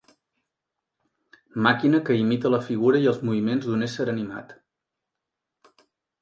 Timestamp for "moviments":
3.29-3.69